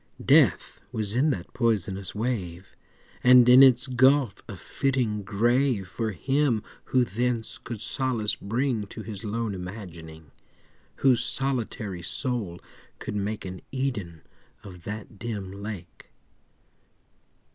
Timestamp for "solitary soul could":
11.23-13.15